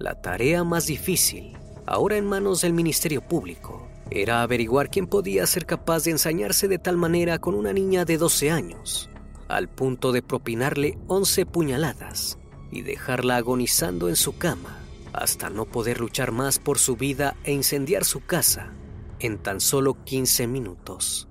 La 0.00 0.20
tarea 0.20 0.64
más 0.64 0.86
difícil, 0.86 1.56
ahora 1.86 2.16
en 2.16 2.26
manos 2.26 2.62
del 2.62 2.72
Ministerio 2.72 3.22
Público, 3.22 3.86
era 4.10 4.42
averiguar 4.42 4.90
quién 4.90 5.06
podía 5.06 5.46
ser 5.46 5.66
capaz 5.66 6.02
de 6.02 6.10
ensañarse 6.10 6.66
de 6.66 6.80
tal 6.80 6.96
manera 6.96 7.38
con 7.38 7.54
una 7.54 7.72
niña 7.72 8.04
de 8.04 8.18
12 8.18 8.50
años, 8.50 9.08
al 9.46 9.68
punto 9.68 10.10
de 10.10 10.22
propinarle 10.22 10.98
11 11.06 11.46
puñaladas 11.46 12.40
y 12.72 12.82
dejarla 12.82 13.36
agonizando 13.36 14.08
en 14.08 14.16
su 14.16 14.36
cama 14.36 14.80
hasta 15.12 15.48
no 15.48 15.64
poder 15.64 16.00
luchar 16.00 16.32
más 16.32 16.58
por 16.58 16.80
su 16.80 16.96
vida 16.96 17.36
e 17.44 17.52
incendiar 17.52 18.04
su 18.04 18.18
casa 18.26 18.72
en 19.20 19.38
tan 19.38 19.60
solo 19.60 20.02
15 20.02 20.48
minutos. 20.48 21.25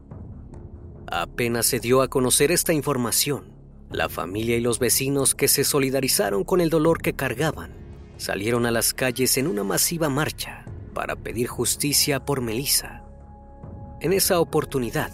Apenas 1.17 1.67
se 1.67 1.79
dio 1.79 2.01
a 2.01 2.09
conocer 2.09 2.51
esta 2.51 2.73
información, 2.73 3.45
la 3.89 4.09
familia 4.09 4.57
y 4.57 4.59
los 4.59 4.79
vecinos 4.79 5.33
que 5.33 5.47
se 5.47 5.63
solidarizaron 5.63 6.43
con 6.43 6.59
el 6.59 6.69
dolor 6.69 7.01
que 7.01 7.13
cargaban 7.13 7.71
salieron 8.17 8.65
a 8.65 8.71
las 8.71 8.93
calles 8.93 9.37
en 9.37 9.47
una 9.47 9.63
masiva 9.63 10.09
marcha 10.09 10.65
para 10.93 11.15
pedir 11.15 11.47
justicia 11.47 12.25
por 12.25 12.41
Melissa. 12.41 13.05
En 14.01 14.11
esa 14.11 14.41
oportunidad, 14.41 15.09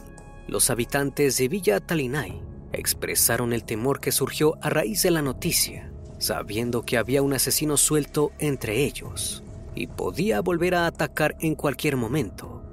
los 0.48 0.72
habitantes 0.72 1.38
de 1.38 1.48
Villa 1.48 1.80
Talinay 1.80 2.42
expresaron 2.74 3.54
el 3.54 3.64
temor 3.64 4.00
que 4.00 4.12
surgió 4.12 4.58
a 4.64 4.72
raíz 4.72 5.04
de 5.04 5.12
la 5.12 5.22
noticia, 5.22 5.94
sabiendo 6.18 6.82
que 6.82 6.98
había 6.98 7.22
un 7.22 7.34
asesino 7.34 7.78
suelto 7.78 8.32
entre 8.40 8.86
ellos 8.86 9.44
y 9.76 9.86
podía 9.86 10.42
volver 10.42 10.74
a 10.74 10.88
atacar 10.88 11.36
en 11.42 11.54
cualquier 11.54 11.96
momento. 11.96 12.64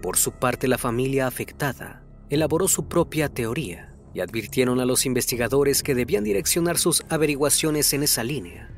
Por 0.00 0.16
su 0.16 0.32
parte, 0.32 0.68
la 0.68 0.78
familia 0.78 1.26
afectada 1.26 2.05
elaboró 2.30 2.68
su 2.68 2.88
propia 2.88 3.28
teoría 3.28 3.94
y 4.14 4.20
advirtieron 4.20 4.80
a 4.80 4.86
los 4.86 5.06
investigadores 5.06 5.82
que 5.82 5.94
debían 5.94 6.24
direccionar 6.24 6.78
sus 6.78 7.04
averiguaciones 7.08 7.92
en 7.92 8.02
esa 8.02 8.24
línea. 8.24 8.70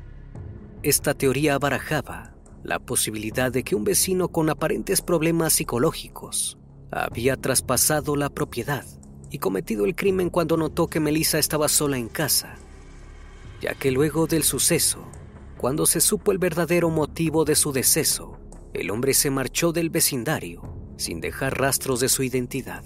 Esta 0.83 1.13
teoría 1.13 1.57
barajaba 1.57 2.35
la 2.63 2.79
posibilidad 2.79 3.51
de 3.51 3.63
que 3.63 3.75
un 3.75 3.83
vecino 3.83 4.27
con 4.29 4.49
aparentes 4.49 5.01
problemas 5.01 5.53
psicológicos 5.53 6.57
había 6.91 7.35
traspasado 7.35 8.15
la 8.15 8.29
propiedad 8.29 8.85
y 9.31 9.39
cometido 9.39 9.85
el 9.85 9.95
crimen 9.95 10.29
cuando 10.29 10.57
notó 10.57 10.87
que 10.87 10.99
Melissa 10.99 11.39
estaba 11.39 11.69
sola 11.69 11.97
en 11.97 12.09
casa, 12.09 12.55
ya 13.61 13.73
que 13.75 13.91
luego 13.91 14.27
del 14.27 14.43
suceso, 14.43 15.07
cuando 15.57 15.85
se 15.85 16.01
supo 16.01 16.31
el 16.31 16.37
verdadero 16.37 16.89
motivo 16.89 17.45
de 17.45 17.55
su 17.55 17.71
deceso, 17.71 18.39
el 18.73 18.91
hombre 18.91 19.13
se 19.13 19.29
marchó 19.29 19.71
del 19.71 19.89
vecindario 19.89 20.79
sin 20.97 21.21
dejar 21.21 21.59
rastros 21.59 21.99
de 21.99 22.09
su 22.09 22.23
identidad. 22.23 22.83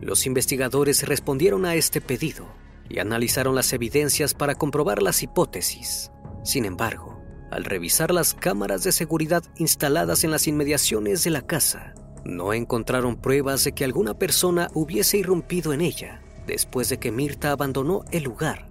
Los 0.00 0.26
investigadores 0.26 1.06
respondieron 1.06 1.64
a 1.64 1.74
este 1.74 2.00
pedido 2.00 2.46
y 2.88 3.00
analizaron 3.00 3.54
las 3.54 3.72
evidencias 3.72 4.34
para 4.34 4.54
comprobar 4.54 5.02
las 5.02 5.22
hipótesis. 5.22 6.10
Sin 6.44 6.64
embargo, 6.64 7.20
al 7.50 7.64
revisar 7.64 8.12
las 8.12 8.34
cámaras 8.34 8.84
de 8.84 8.92
seguridad 8.92 9.42
instaladas 9.56 10.24
en 10.24 10.30
las 10.30 10.46
inmediaciones 10.46 11.24
de 11.24 11.30
la 11.30 11.42
casa, 11.42 11.94
No 12.24 12.52
encontraron 12.52 13.16
pruebas 13.16 13.64
de 13.64 13.72
que 13.72 13.84
alguna 13.84 14.14
persona 14.14 14.68
hubiese 14.74 15.16
irrumpido 15.16 15.72
en 15.72 15.80
ella 15.80 16.20
después 16.46 16.88
de 16.88 16.98
que 16.98 17.12
Mirta 17.12 17.52
abandonó 17.52 18.04
el 18.10 18.24
lugar. 18.24 18.68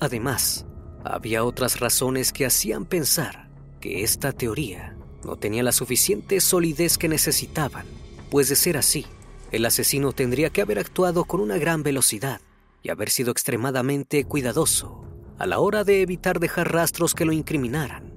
Además, 0.00 0.66
había 1.04 1.44
otras 1.44 1.80
razones 1.80 2.32
que 2.32 2.46
hacían 2.46 2.84
pensar 2.84 3.48
que 3.80 4.02
esta 4.02 4.32
teoría 4.32 4.96
no 5.24 5.36
tenía 5.36 5.62
la 5.62 5.72
suficiente 5.72 6.40
solidez 6.40 6.98
que 6.98 7.08
necesitaban, 7.08 7.86
pues 8.30 8.48
de 8.48 8.56
ser 8.56 8.76
así, 8.76 9.06
el 9.52 9.64
asesino 9.64 10.12
tendría 10.12 10.50
que 10.50 10.62
haber 10.62 10.78
actuado 10.78 11.24
con 11.24 11.40
una 11.40 11.58
gran 11.58 11.82
velocidad 11.82 12.40
y 12.82 12.90
haber 12.90 13.10
sido 13.10 13.30
extremadamente 13.30 14.24
cuidadoso 14.24 15.04
a 15.38 15.46
la 15.46 15.58
hora 15.58 15.84
de 15.84 16.02
evitar 16.02 16.40
dejar 16.40 16.72
rastros 16.72 17.14
que 17.14 17.24
lo 17.24 17.32
incriminaran. 17.32 18.14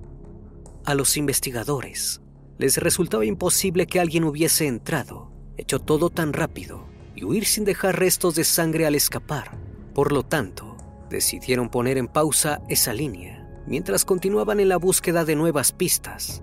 A 0.86 0.96
los 0.96 1.18
investigadores 1.18 2.22
les 2.58 2.78
resultaba 2.78 3.26
imposible 3.26 3.88
que 3.88 4.00
alguien 4.00 4.24
hubiese 4.24 4.68
entrado, 4.68 5.32
hecho 5.58 5.80
todo 5.80 6.10
tan 6.10 6.34
rápido 6.34 6.86
y 7.16 7.24
huir 7.24 7.46
sin 7.46 7.66
dejar 7.66 8.00
restos 8.00 8.36
de 8.36 8.44
sangre 8.44 8.86
al 8.86 8.96
escapar. 8.96 9.58
Por 9.94 10.12
lo 10.12 10.24
tanto, 10.24 10.78
decidieron 11.10 11.70
poner 11.70 11.98
en 11.98 12.08
pausa 12.08 12.62
esa 12.70 12.94
línea 12.94 13.40
mientras 13.68 14.06
continuaban 14.06 14.60
en 14.60 14.70
la 14.70 14.78
búsqueda 14.78 15.26
de 15.26 15.36
nuevas 15.36 15.72
pistas. 15.72 16.42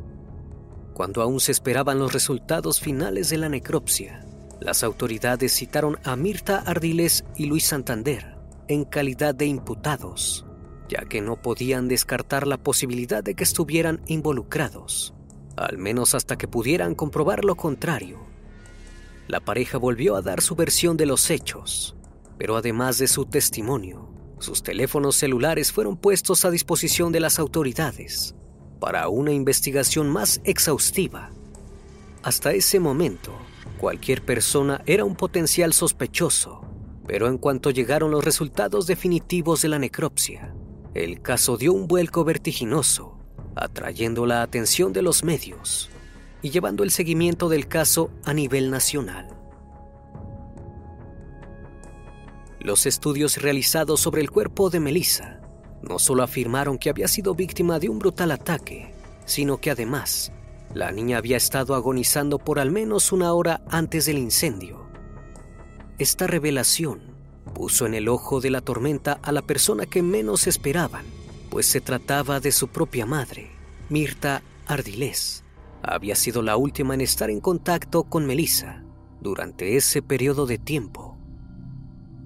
Cuando 0.95 1.23
aún 1.23 1.41
se 1.41 1.53
esperaban 1.53 1.99
los 1.99 2.13
resultados 2.13 2.81
finales 2.81 3.29
de 3.31 3.39
la 3.39 3.49
necropsia, 3.49 4.26
las 4.61 4.83
autoridades 4.83 5.53
citaron 5.53 5.99
a 6.05 6.17
Mirta 6.17 6.59
Ardiles 6.59 7.25
y 7.37 7.47
Luis 7.47 7.67
Santander 7.67 8.37
en 8.69 8.85
calidad 8.85 9.35
de 9.35 9.47
imputados, 9.47 10.47
ya 10.89 11.05
que 11.05 11.21
no 11.21 11.41
podían 11.41 11.89
descartar 11.89 12.47
la 12.47 12.57
posibilidad 12.57 13.23
de 13.23 13.35
que 13.35 13.45
estuvieran 13.45 14.01
involucrados, 14.07 15.15
al 15.57 15.79
menos 15.79 16.15
hasta 16.15 16.37
que 16.37 16.49
pudieran 16.49 16.95
comprobar 16.95 17.45
lo 17.45 17.55
contrario. 17.55 18.19
La 19.29 19.41
pareja 19.41 19.79
volvió 19.79 20.17
a 20.17 20.23
dar 20.23 20.41
su 20.41 20.55
versión 20.55 20.97
de 20.97 21.07
los 21.07 21.31
hechos, 21.31 21.97
pero 22.39 22.57
además 22.57 22.99
de 22.99 23.09
su 23.09 23.27
testimonio, 23.27 24.09
sus 24.39 24.63
teléfonos 24.63 25.17
celulares 25.17 25.73
fueron 25.73 25.97
puestos 25.97 26.45
a 26.45 26.51
disposición 26.51 27.13
de 27.13 27.21
las 27.21 27.39
autoridades 27.39 28.35
para 28.81 29.09
una 29.09 29.33
investigación 29.33 30.09
más 30.09 30.41
exhaustiva. 30.45 31.31
Hasta 32.23 32.53
ese 32.53 32.79
momento, 32.79 33.33
cualquier 33.77 34.25
persona 34.25 34.83
era 34.87 35.05
un 35.05 35.17
potencial 35.17 35.73
sospechoso, 35.73 36.63
pero 37.07 37.29
en 37.29 37.39
cuanto 37.39 37.71
llegaron 37.71 38.11
los 38.11 38.25
resultados 38.25 38.87
definitivos 38.87 39.63
de 39.63 39.69
la 39.69 39.79
necropsia, 39.79 40.55
el 40.95 41.21
caso 41.23 41.57
dio 41.57 41.73
un 41.73 41.87
vuelco 41.87 42.25
vertiginoso, 42.25 43.19
atrayendo 43.55 44.27
la 44.27 44.43
atención 44.43 44.93
de 44.93 45.03
los 45.03 45.25
medios 45.25 45.91
y 46.43 46.51
llevando 46.51 46.83
el 46.85 46.91
seguimiento 46.91 47.49
del 47.49 47.69
caso 47.69 48.11
a 48.25 48.33
nivel 48.33 48.71
nacional. 48.71 49.29
Los 52.61 52.87
estudios 52.87 53.41
realizados 53.41 54.01
sobre 54.01 54.23
el 54.23 54.31
cuerpo 54.31 54.71
de 54.71 54.81
Melissa 54.81 55.41
no 55.83 55.99
solo 55.99 56.23
afirmaron 56.23 56.79
que 56.79 56.91
había 56.91 57.07
sido 57.07 57.35
víctima 57.35 57.79
de 57.79 57.89
un 57.89 57.99
brutal 57.99 58.33
ataque, 58.33 58.93
sino 59.25 59.59
que 59.59 59.71
además 59.71 60.33
la 60.77 60.93
niña 60.93 61.17
había 61.17 61.39
estado 61.39 61.75
agonizando 61.75 62.39
por 62.39 62.59
al 62.59 62.71
menos 62.71 63.11
una 63.11 63.33
hora 63.33 63.63
antes 63.71 64.05
del 64.05 64.19
incendio. 64.19 64.87
Esta 65.99 66.27
revelación 66.27 67.01
puso 67.55 67.87
en 67.87 67.95
el 67.95 68.09
ojo 68.09 68.43
de 68.43 68.51
la 68.51 68.61
tormenta 68.61 69.19
a 69.23 69.33
la 69.33 69.41
persona 69.41 69.87
que 69.87 70.03
menos 70.03 70.47
esperaban, 70.47 71.07
pues 71.49 71.65
se 71.65 71.81
trataba 71.81 72.41
de 72.41 72.53
su 72.53 72.69
propia 72.69 73.07
madre, 73.07 73.51
Mirta 73.89 74.43
Ardilés. 74.67 75.45
Había 75.83 76.15
sido 76.15 76.43
la 76.43 76.59
última 76.59 76.93
en 76.93 77.01
estar 77.01 77.31
en 77.31 77.41
contacto 77.41 78.05
con 78.05 78.27
Melissa 78.27 78.85
durante 79.23 79.79
ese 79.79 80.03
periodo 80.03 80.45
de 80.45 80.59
tiempo. 80.59 81.17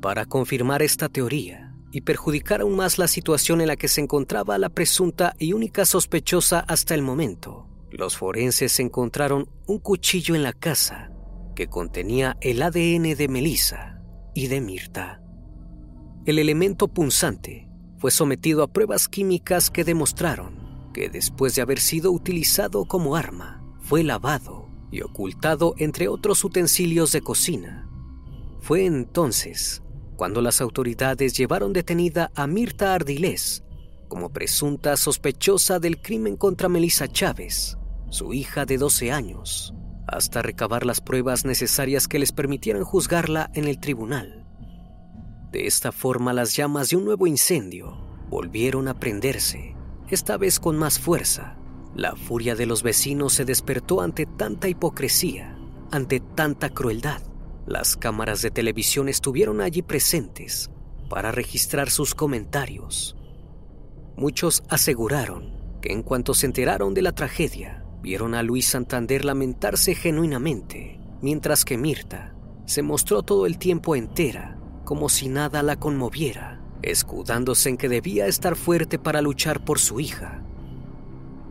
Para 0.00 0.26
confirmar 0.26 0.83
esta 0.83 1.09
teoría, 1.09 1.73
y 1.93 2.00
perjudicar 2.00 2.63
aún 2.63 2.75
más 2.75 2.99
la 2.99 3.06
situación 3.06 3.60
en 3.60 3.69
la 3.69 3.76
que 3.76 3.86
se 3.86 4.00
encontraba 4.00 4.58
la 4.58 4.71
presunta 4.71 5.34
y 5.39 5.52
única 5.52 5.84
sospechosa 5.84 6.60
hasta 6.60 6.95
el 6.95 7.02
momento. 7.02 7.70
Los 7.91 8.17
forenses 8.17 8.79
encontraron 8.81 9.49
un 9.67 9.79
cuchillo 9.79 10.35
en 10.35 10.43
la 10.43 10.53
casa 10.53 11.11
que 11.55 11.69
contenía 11.69 12.37
el 12.41 12.63
ADN 12.63 13.17
de 13.17 13.29
Melissa 13.29 14.00
y 14.35 14.47
de 14.47 14.61
Mirta. 14.61 15.23
El 16.25 16.39
elemento 16.39 16.89
punzante 16.89 17.69
fue 17.99 18.11
sometido 18.11 18.63
a 18.63 18.73
pruebas 18.73 19.09
químicas 19.09 19.71
que 19.71 19.85
demostraron 19.85 20.91
que 20.93 21.09
después 21.09 21.55
de 21.55 21.63
haber 21.63 21.81
sido 21.81 22.13
utilizado 22.13 22.85
como 22.87 23.17
arma, 23.17 23.63
fue 23.81 24.03
lavado 24.03 24.69
y 24.91 25.03
ocultado 25.03 25.75
entre 25.79 26.09
otros 26.09 26.45
utensilios 26.45 27.13
de 27.13 27.21
cocina. 27.21 27.89
Fue 28.61 28.87
entonces 28.87 29.83
cuando 30.17 30.43
las 30.43 30.61
autoridades 30.61 31.37
llevaron 31.37 31.73
detenida 31.73 32.31
a 32.35 32.47
Mirta 32.47 32.95
Ardilés 32.95 33.65
como 34.09 34.31
presunta 34.31 34.97
sospechosa 34.97 35.79
del 35.79 36.03
crimen 36.03 36.37
contra 36.37 36.69
Melissa 36.69 37.09
Chávez, 37.09 37.79
su 38.10 38.34
hija 38.34 38.66
de 38.66 38.76
12 38.76 39.12
años, 39.12 39.75
hasta 40.06 40.42
recabar 40.42 40.84
las 40.84 41.00
pruebas 41.00 41.44
necesarias 41.44 42.08
que 42.08 42.18
les 42.18 42.32
permitieran 42.32 42.84
juzgarla 42.84 43.50
en 43.54 43.66
el 43.66 43.78
tribunal. 43.78 44.44
De 45.52 45.66
esta 45.66 45.92
forma 45.92 46.32
las 46.32 46.54
llamas 46.54 46.90
de 46.90 46.96
un 46.96 47.04
nuevo 47.04 47.26
incendio 47.26 47.96
volvieron 48.28 48.88
a 48.88 48.99
prenderse, 48.99 49.75
esta 50.08 50.36
vez 50.36 50.60
con 50.60 50.76
más 50.76 50.99
fuerza. 50.99 51.56
La 51.94 52.14
furia 52.14 52.54
de 52.54 52.66
los 52.66 52.82
vecinos 52.82 53.32
se 53.32 53.44
despertó 53.44 54.00
ante 54.00 54.26
tanta 54.26 54.68
hipocresía, 54.68 55.56
ante 55.90 56.20
tanta 56.20 56.70
crueldad. 56.70 57.23
Las 57.66 57.96
cámaras 57.96 58.42
de 58.42 58.50
televisión 58.50 59.08
estuvieron 59.08 59.60
allí 59.60 59.82
presentes 59.82 60.70
para 61.08 61.32
registrar 61.32 61.90
sus 61.90 62.14
comentarios. 62.14 63.16
Muchos 64.16 64.62
aseguraron 64.68 65.78
que 65.80 65.92
en 65.92 66.02
cuanto 66.02 66.34
se 66.34 66.46
enteraron 66.46 66.94
de 66.94 67.02
la 67.02 67.12
tragedia, 67.12 67.84
vieron 68.02 68.34
a 68.34 68.43
Luis 68.43 68.67
Santander 68.67 69.25
lamentarse 69.25 69.95
genuinamente, 69.95 71.00
mientras 71.23 71.65
que 71.65 71.78
Mirta 71.78 72.34
se 72.67 72.82
mostró 72.82 73.23
todo 73.23 73.47
el 73.47 73.58
tiempo 73.58 73.97
entera, 73.97 74.58
como 74.84 75.08
si 75.08 75.28
nada 75.28 75.63
la 75.63 75.76
conmoviera, 75.76 76.60
escudándose 76.82 77.69
en 77.69 77.76
que 77.76 77.89
debía 77.89 78.26
estar 78.26 78.56
fuerte 78.56 78.99
para 78.99 79.23
luchar 79.23 79.65
por 79.65 79.78
su 79.78 80.00
hija. 80.00 80.43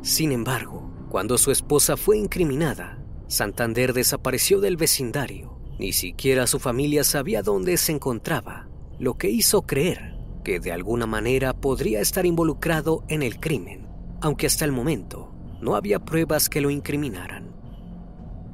Sin 0.02 0.32
embargo, 0.32 0.90
cuando 1.10 1.38
su 1.38 1.52
esposa 1.52 1.98
fue 1.98 2.18
incriminada, 2.18 3.04
Santander 3.28 3.94
desapareció 3.94 4.60
del 4.60 4.78
vecindario 4.78 5.60
ni 5.80 5.94
siquiera 5.94 6.46
su 6.46 6.60
familia 6.60 7.06
sabía 7.06 7.42
dónde 7.42 7.78
se 7.78 7.94
encontraba, 7.94 8.68
lo 9.00 9.14
que 9.14 9.30
hizo 9.30 9.62
creer 9.62 10.18
que 10.44 10.60
de 10.60 10.74
alguna 10.74 11.06
manera 11.06 11.54
podría 11.54 12.02
estar 12.02 12.26
involucrado 12.26 13.06
en 13.08 13.24
el 13.24 13.40
crimen, 13.40 13.88
aunque 14.20 14.46
hasta 14.46 14.66
el 14.66 14.74
momento 14.74 15.34
no 15.62 15.76
había 15.76 16.00
pruebas 16.00 16.50
que 16.50 16.62
lo 16.62 16.70
incriminaran. 16.70 17.52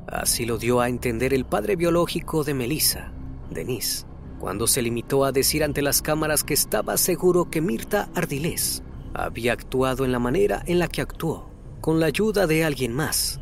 Así 0.07 0.45
lo 0.45 0.57
dio 0.57 0.81
a 0.81 0.89
entender 0.89 1.33
el 1.33 1.45
padre 1.45 1.75
biológico 1.75 2.43
de 2.43 2.53
Melissa, 2.53 3.11
Denise, 3.49 4.05
cuando 4.39 4.67
se 4.67 4.81
limitó 4.81 5.25
a 5.25 5.31
decir 5.31 5.63
ante 5.63 5.81
las 5.81 6.01
cámaras 6.01 6.43
que 6.43 6.53
estaba 6.53 6.97
seguro 6.97 7.49
que 7.49 7.61
Mirta 7.61 8.09
Ardilés 8.15 8.83
había 9.13 9.53
actuado 9.53 10.05
en 10.05 10.11
la 10.11 10.19
manera 10.19 10.63
en 10.65 10.79
la 10.79 10.87
que 10.87 11.01
actuó, 11.01 11.49
con 11.81 11.99
la 11.99 12.07
ayuda 12.07 12.47
de 12.47 12.63
alguien 12.63 12.93
más, 12.93 13.39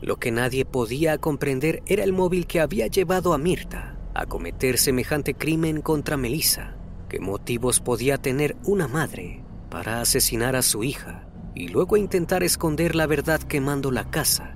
lo 0.00 0.16
que 0.16 0.30
nadie 0.30 0.64
podía 0.64 1.18
comprender 1.18 1.82
era 1.86 2.04
el 2.04 2.12
móvil 2.12 2.46
que 2.46 2.60
había 2.60 2.86
llevado 2.86 3.32
a 3.32 3.38
Mirta 3.38 3.96
a 4.14 4.26
cometer 4.26 4.78
semejante 4.78 5.34
crimen 5.34 5.80
contra 5.80 6.16
Melissa. 6.16 6.76
¿Qué 7.08 7.20
motivos 7.20 7.80
podía 7.80 8.18
tener 8.18 8.56
una 8.64 8.86
madre 8.86 9.42
para 9.70 10.00
asesinar 10.00 10.54
a 10.56 10.62
su 10.62 10.84
hija 10.84 11.27
y 11.54 11.68
luego 11.68 11.96
intentar 11.96 12.42
esconder 12.42 12.94
la 12.94 13.06
verdad 13.06 13.40
quemando 13.40 13.90
la 13.90 14.10
casa? 14.10 14.54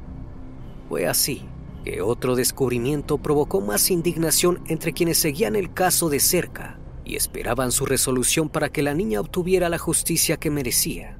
Fue 0.89 1.07
así 1.07 1.43
que 1.85 2.01
otro 2.01 2.37
descubrimiento 2.37 3.19
provocó 3.19 3.61
más 3.61 3.91
indignación 3.91 4.61
entre 4.67 4.93
quienes 4.93 5.19
seguían 5.19 5.57
el 5.57 5.73
caso 5.73 6.09
de 6.09 6.21
cerca 6.21 6.79
y 7.05 7.17
esperaban 7.17 7.73
su 7.73 7.87
resolución 7.87 8.49
para 8.49 8.69
que 8.69 8.83
la 8.83 8.95
niña 8.95 9.21
obtuviera 9.21 9.69
la 9.69 9.79
justicia 9.79 10.37
que 10.37 10.51
merecía. 10.51 11.19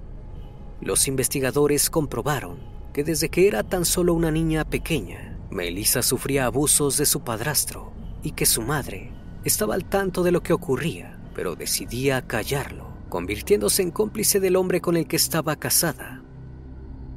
Los 0.81 1.09
investigadores 1.09 1.91
comprobaron 1.91 2.59
que 2.93 3.05
desde 3.05 3.29
que 3.29 3.49
era 3.49 3.63
tan 3.63 3.85
solo 3.85 4.15
una 4.15 4.31
niña 4.31 4.65
pequeña, 4.65 5.39
Melissa 5.51 6.03
sufría 6.03 6.47
abusos 6.47 6.97
de 6.97 7.07
su 7.07 7.21
padrastro 7.21 7.93
y 8.23 8.33
que 8.33 8.47
su 8.47 8.63
madre 8.63 9.13
estaba 9.45 9.75
al 9.75 9.85
tanto 9.85 10.23
de 10.23 10.33
lo 10.33 10.43
que 10.43 10.53
ocurría, 10.53 11.19
pero 11.35 11.57
decidía 11.57 12.23
callarlo, 12.23 12.92
convirtiéndose 13.13 13.83
en 13.83 13.91
cómplice 13.91 14.41
del 14.41 14.57
hombre 14.57 14.81
con 14.81 14.97
el 14.97 15.07
que 15.07 15.17
estaba 15.17 15.57
casada. 15.57 16.25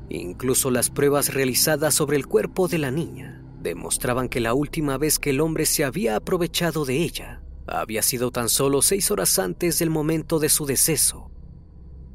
Incluso 0.09 0.69
las 0.69 0.89
pruebas 0.89 1.33
realizadas 1.33 1.93
sobre 1.93 2.17
el 2.17 2.27
cuerpo 2.27 2.67
de 2.67 2.79
la 2.79 2.91
niña 2.91 3.41
demostraban 3.61 4.27
que 4.27 4.41
la 4.41 4.53
última 4.53 4.97
vez 4.97 5.19
que 5.19 5.29
el 5.29 5.39
hombre 5.39 5.65
se 5.65 5.85
había 5.85 6.17
aprovechado 6.17 6.83
de 6.83 6.97
ella 6.97 7.41
había 7.65 8.01
sido 8.01 8.29
tan 8.31 8.49
solo 8.49 8.81
seis 8.81 9.09
horas 9.09 9.39
antes 9.39 9.79
del 9.79 9.89
momento 9.89 10.37
de 10.39 10.49
su 10.49 10.65
deceso. 10.65 11.31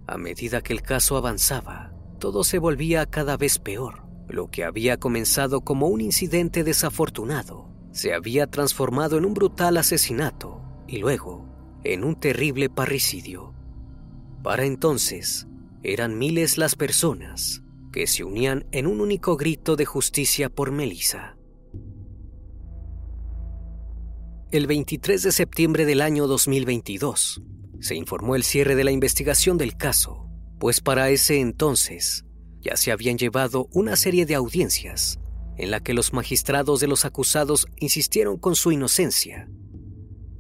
A 0.07 0.19
medida 0.19 0.61
que 0.61 0.75
el 0.75 0.83
caso 0.83 1.17
avanzaba, 1.17 1.95
todo 2.19 2.45
se 2.45 2.59
volvía 2.59 3.07
cada 3.07 3.39
vez 3.39 3.59
peor, 3.59 4.03
Lo 4.29 4.51
que 4.51 4.63
había 4.65 4.99
comenzado 4.99 5.63
como 5.63 5.87
un 5.87 6.03
incidente 6.03 6.65
desafortunado 6.65 7.71
se 7.93 8.13
había 8.13 8.47
transformado 8.47 9.17
en 9.17 9.25
un 9.25 9.33
brutal 9.33 9.79
asesinato 9.79 10.61
y 10.87 10.99
luego 10.99 11.49
en 11.83 12.05
un 12.05 12.15
terrible 12.21 12.69
parricidio. 12.69 13.55
Para 14.43 14.65
entonces, 14.65 15.47
eran 15.83 16.19
miles 16.19 16.57
las 16.57 16.75
personas 16.75 17.63
que 17.93 18.07
se 18.07 18.25
unían 18.25 18.67
en 18.73 18.87
un 18.87 19.01
único 19.01 19.37
grito 19.37 19.77
de 19.77 19.85
justicia 19.85 20.49
por 20.49 20.71
Melissa. 20.71 21.37
El 24.51 24.67
23 24.67 25.23
de 25.23 25.33
septiembre 25.33 25.85
del 25.85 26.01
año 26.01 26.27
2022 26.27 27.43
se 27.81 27.95
informó 27.95 28.35
el 28.35 28.43
cierre 28.43 28.75
de 28.75 28.85
la 28.85 28.91
investigación 28.91 29.59
del 29.59 29.77
caso, 29.77 30.27
pues 30.59 30.81
para 30.81 31.11
ese 31.11 31.41
entonces 31.41 32.25
ya 32.61 32.77
se 32.77 32.93
habían 32.93 33.17
llevado 33.17 33.69
una 33.73 33.97
serie 33.97 34.27
de 34.27 34.35
audiencias 34.35 35.19
en 35.57 35.71
la 35.71 35.81
que 35.81 35.95
los 35.95 36.13
magistrados 36.13 36.81
de 36.81 36.89
los 36.89 37.05
acusados 37.05 37.67
insistieron 37.77 38.39
con 38.39 38.57
su 38.57 38.73
inocencia. 38.73 39.49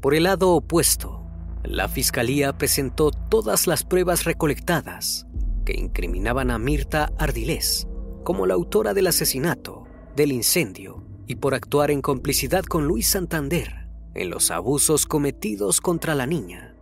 Por 0.01 0.15
el 0.15 0.25
lado 0.25 0.51
opuesto, 0.51 1.30
la 1.65 1.89
fiscalía 1.89 2.57
presentó 2.57 3.11
todas 3.11 3.67
las 3.67 3.85
pruebas 3.85 4.25
recolectadas 4.25 5.27
que 5.65 5.79
incriminaban 5.79 6.51
a 6.51 6.59
Mirta 6.59 7.13
Ardilés 7.19 7.87
como 8.25 8.47
la 8.47 8.55
autora 8.55 8.95
del 8.95 9.07
asesinato, 9.07 9.85
del 10.17 10.33
incendio 10.33 11.05
y 11.27 11.37
por 11.37 11.55
actuar 11.55 11.91
en 11.91 12.03
complicidad 12.03 12.65
con 12.65 12.87
Luis 12.87 13.09
Santander 13.09 13.89
en 14.15 14.31
los 14.31 14.51
abusos 14.51 15.07
cometidos 15.07 15.81
contra 15.81 16.15
la 16.15 16.27
niña. 16.27 16.75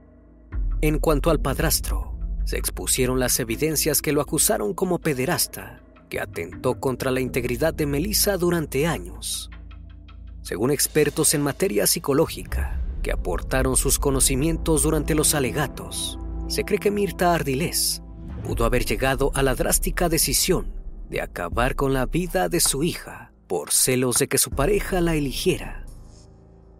En 0.80 0.98
cuanto 0.98 1.30
al 1.30 1.40
padrastro, 1.40 2.16
se 2.44 2.56
expusieron 2.56 3.20
las 3.20 3.38
evidencias 3.40 4.00
que 4.00 4.12
lo 4.12 4.20
acusaron 4.20 4.72
como 4.72 4.98
pederasta, 4.98 5.82
que 6.08 6.20
atentó 6.20 6.80
contra 6.80 7.10
la 7.10 7.20
integridad 7.20 7.74
de 7.74 7.84
Melissa 7.84 8.36
durante 8.38 8.86
años. 8.86 9.50
Según 10.40 10.70
expertos 10.70 11.34
en 11.34 11.42
materia 11.42 11.86
psicológica, 11.86 12.80
que 13.02 13.12
aportaron 13.12 13.76
sus 13.76 13.98
conocimientos 13.98 14.82
durante 14.82 15.14
los 15.14 15.34
alegatos, 15.34 16.18
se 16.48 16.64
cree 16.64 16.78
que 16.78 16.90
Mirta 16.90 17.34
Ardilés 17.34 18.02
pudo 18.42 18.64
haber 18.64 18.84
llegado 18.84 19.30
a 19.34 19.42
la 19.42 19.54
drástica 19.54 20.08
decisión 20.08 20.72
de 21.11 21.20
acabar 21.20 21.74
con 21.74 21.92
la 21.92 22.06
vida 22.06 22.48
de 22.48 22.61
su 22.61 22.82
hija 22.82 23.32
por 23.46 23.72
celos 23.72 24.18
de 24.18 24.28
que 24.28 24.38
su 24.38 24.50
pareja 24.50 25.00
la 25.00 25.14
eligiera. 25.14 25.84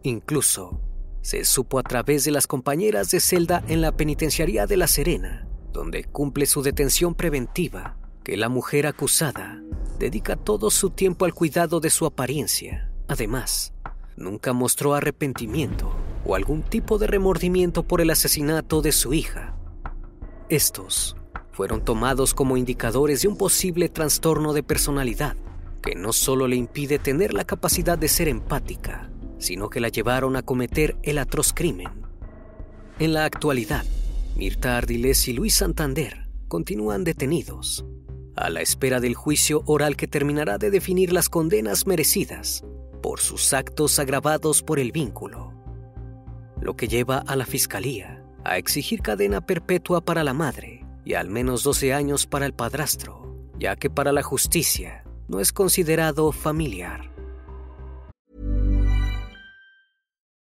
Incluso 0.03 0.81
se 1.21 1.45
supo 1.45 1.79
a 1.79 1.83
través 1.83 2.25
de 2.25 2.31
las 2.31 2.47
compañeras 2.47 3.11
de 3.11 3.21
celda 3.21 3.63
en 3.69 3.81
la 3.81 3.93
penitenciaría 3.93 4.67
de 4.67 4.77
La 4.77 4.87
Serena, 4.87 5.47
donde 5.73 6.05
cumple 6.05 6.47
su 6.47 6.63
detención 6.63 7.15
preventiva, 7.15 7.97
que 8.25 8.37
la 8.37 8.49
mujer 8.49 8.87
acusada 8.87 9.63
dedica 9.99 10.37
todo 10.37 10.71
su 10.71 10.91
tiempo 10.91 11.25
al 11.25 11.35
cuidado 11.35 11.81
de 11.81 11.91
su 11.91 12.07
apariencia. 12.07 12.91
Además, 13.09 13.75
nunca 14.17 14.53
mostró 14.53 14.95
arrepentimiento 14.95 15.95
o 16.29 16.35
algún 16.35 16.63
tipo 16.63 16.99
de 16.99 17.07
remordimiento 17.07 17.83
por 17.83 18.03
el 18.03 18.11
asesinato 18.11 18.83
de 18.83 18.93
su 18.93 19.15
hija. 19.15 19.57
Estos 20.51 21.17
fueron 21.53 21.85
tomados 21.85 22.35
como 22.35 22.57
indicadores 22.57 23.23
de 23.23 23.29
un 23.29 23.37
posible 23.37 23.89
trastorno 23.89 24.53
de 24.53 24.63
personalidad 24.63 25.37
que 25.83 25.95
no 25.95 26.13
solo 26.13 26.47
le 26.47 26.57
impide 26.57 26.99
tener 26.99 27.33
la 27.33 27.45
capacidad 27.45 27.97
de 27.97 28.09
ser 28.09 28.29
empática, 28.29 29.11
sino 29.39 29.71
que 29.71 29.81
la 29.81 29.89
llevaron 29.89 30.37
a 30.37 30.43
cometer 30.43 30.97
el 31.03 31.19
atroz 31.19 31.53
crimen. 31.55 31.89
En 32.99 33.15
la 33.15 33.25
actualidad, 33.25 33.85
Mirta 34.37 34.77
Ardiles 34.77 35.29
y 35.29 35.33
Luis 35.33 35.55
Santander 35.55 36.29
continúan 36.47 37.05
detenidos, 37.05 37.87
a 38.37 38.51
la 38.51 38.61
espera 38.61 39.01
del 39.01 39.15
juicio 39.15 39.63
oral 39.67 39.97
que 39.97 40.09
terminará 40.09 40.59
de 40.59 40.71
definir 40.71 41.13
las 41.13 41.29
condenas 41.29 41.87
merecidas 41.87 42.65
por 43.03 43.21
sus 43.21 43.53
actos 43.53 43.99
agravados 43.99 44.63
por 44.63 44.79
el 44.79 44.93
vínculo, 44.93 45.58
lo 46.61 46.75
que 46.75 46.89
lleva 46.89 47.19
a 47.19 47.37
la 47.37 47.47
Fiscalía 47.47 48.23
a 48.45 48.57
exigir 48.57 49.03
cadena 49.03 49.41
perpetua 49.41 50.01
para 50.01 50.25
la 50.25 50.33
madre 50.33 50.85
y 51.05 51.15
al 51.15 51.29
menos 51.29 51.63
12 51.63 51.93
años 51.93 52.27
para 52.27 52.47
el 52.47 52.53
padrastro, 52.53 53.35
ya 53.59 53.77
que 53.77 53.91
para 53.91 54.13
la 54.13 54.23
justicia 54.23 55.05
no 55.29 55.41
es 55.41 55.53
considerado 55.53 56.33
familiar. 56.33 57.11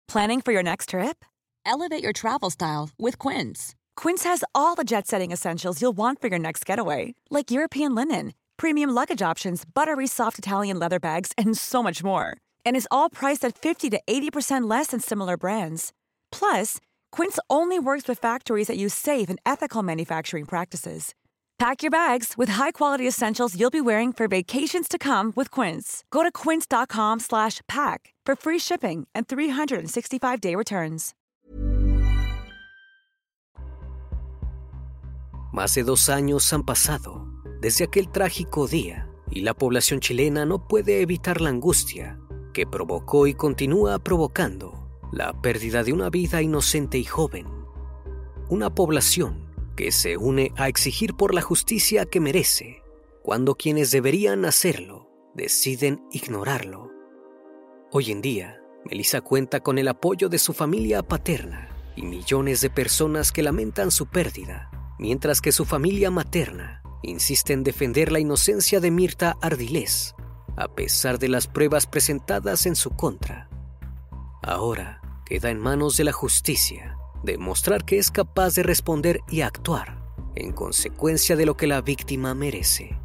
Planning 0.08 0.42
for 0.42 0.54
your 0.54 0.64
next 0.64 0.90
trip? 0.90 1.26
Elevate 1.66 2.02
your 2.02 2.14
travel 2.14 2.50
style 2.50 2.90
with 2.98 3.18
Quince. 3.20 3.76
Quince 3.98 4.24
has 4.24 4.44
all 4.56 4.74
the 4.76 4.86
jet 4.86 5.06
setting 5.06 5.32
essentials 5.32 5.82
you'll 5.82 5.98
want 5.98 6.22
for 6.22 6.28
your 6.30 6.40
next 6.40 6.66
getaway, 6.66 7.14
like 7.30 7.52
European 7.52 7.94
linen, 7.94 8.34
premium 8.56 8.90
luggage 8.90 9.22
options, 9.22 9.66
buttery 9.66 10.08
soft 10.08 10.40
Italian 10.40 10.80
leather 10.80 11.00
bags, 11.00 11.34
and 11.38 11.58
so 11.58 11.84
much 11.84 12.04
more. 12.04 12.38
And 12.66 12.76
is 12.76 12.88
all 12.90 13.10
priced 13.10 13.44
at 13.44 13.58
50 13.58 13.90
to 13.90 14.00
80% 14.08 14.70
less 14.70 14.88
than 14.88 15.02
similar 15.02 15.36
brands. 15.36 15.92
Plus, 16.32 16.80
Quince 17.12 17.40
only 17.50 17.80
works 17.80 18.08
with 18.08 18.20
factories 18.20 18.68
that 18.68 18.78
use 18.78 18.94
safe 18.94 19.30
and 19.30 19.40
ethical 19.46 19.84
manufacturing 19.84 20.46
practices. 20.46 21.14
Pack 21.58 21.82
your 21.82 21.90
bags 21.90 22.36
with 22.38 22.50
high-quality 22.50 23.08
essentials 23.08 23.60
you'll 23.60 23.72
be 23.72 23.82
wearing 23.82 24.14
for 24.14 24.28
vacations 24.28 24.88
to 24.88 25.00
come 25.00 25.34
with 25.36 25.50
Quince. 25.50 26.04
Go 26.12 26.22
to 26.22 26.32
quince.com/pack 26.32 28.14
for 28.26 28.36
free 28.36 28.60
shipping 28.60 29.08
and 29.16 29.28
365-day 29.28 30.56
returns. 30.56 31.14
Más 35.54 35.74
de 35.74 35.84
dos 35.84 36.10
años 36.10 36.54
han 36.54 36.64
pasado 36.64 37.26
desde 37.62 37.86
aquel 37.86 38.12
trágico 38.12 38.68
día 38.68 39.10
y 39.32 39.42
la 39.42 39.56
población 39.56 40.00
chilena 40.00 40.46
no 40.46 40.68
puede 40.68 41.02
evitar 41.02 41.42
la 41.42 41.50
angustia 41.50 42.20
que 42.54 42.68
provocó 42.68 43.26
y 43.26 43.34
continúa 43.34 43.98
provocando 43.98 44.77
la 45.12 45.34
pérdida 45.42 45.84
de 45.84 45.94
una 45.94 46.10
vida 46.10 46.42
inocente 46.42 46.98
y 46.98 47.04
joven, 47.04 47.48
una 48.50 48.74
población 48.74 49.48
que 49.76 49.92
se 49.92 50.18
une 50.18 50.52
a 50.58 50.68
exigir 50.68 51.14
por 51.14 51.34
la 51.34 51.42
justicia 51.42 52.06
que 52.06 52.20
merece, 52.20 52.82
cuando 53.24 53.56
quienes 53.56 53.92
deberían 53.92 54.46
hacerlo 54.46 55.10
deciden 55.36 56.02
ignorarlo. 56.12 56.92
Hoy 57.92 58.12
en 58.12 58.22
día, 58.22 58.62
Melissa 58.86 59.22
cuenta 59.22 59.60
con 59.60 59.78
el 59.78 59.88
apoyo 59.88 60.30
de 60.30 60.40
su 60.40 60.54
familia 60.54 61.04
paterna 61.04 61.70
y 61.96 62.04
millones 62.04 62.62
de 62.62 62.70
personas 62.70 63.32
que 63.32 63.44
lamentan 63.44 63.92
su 63.92 64.08
pérdida, 64.08 64.70
mientras 64.98 65.42
que 65.42 65.52
su 65.52 65.66
familia 65.66 66.10
materna 66.10 66.82
insiste 67.04 67.54
en 67.54 67.64
defender 67.64 68.12
la 68.12 68.20
inocencia 68.20 68.80
de 68.80 68.92
Mirta 68.92 69.38
Ardilés, 69.42 70.16
a 70.56 70.68
pesar 70.68 71.20
de 71.20 71.30
las 71.30 71.48
pruebas 71.48 71.86
presentadas 71.86 72.66
en 72.66 72.76
su 72.76 72.92
contra. 72.92 73.50
Ahora 74.42 74.97
queda 75.28 75.50
en 75.50 75.60
manos 75.60 75.98
de 75.98 76.06
la 76.06 76.14
justicia 76.14 76.98
demostrar 77.24 77.84
que 77.84 77.98
es 77.98 78.12
capaz 78.12 78.56
de 78.56 78.64
responder 78.64 79.22
y 79.28 79.42
actuar 79.42 80.02
en 80.36 80.54
consecuencia 80.54 81.36
de 81.36 81.46
lo 81.46 81.58
que 81.58 81.68
la 81.68 81.82
víctima 81.82 82.34
merece. 82.34 82.98